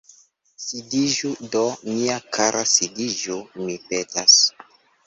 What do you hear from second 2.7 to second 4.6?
sidiĝu, mi petas!